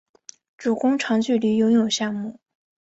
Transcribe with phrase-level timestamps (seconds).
[0.57, 2.39] 主攻长距离游泳项目。